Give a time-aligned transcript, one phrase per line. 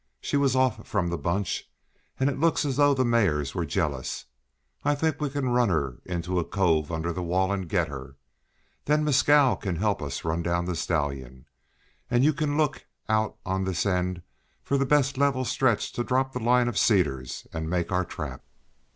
[0.19, 1.69] She was off from the bunch,
[2.19, 4.25] and it looks as though the mares were jealous.
[4.83, 8.15] I think we can run her into a cove under the wall, and get her.
[8.85, 11.45] Then Mescal can help us run down the stallion.
[12.09, 14.23] And you can look out on this end
[14.63, 18.43] for the best level stretch to drop the line of cedars and make our trap."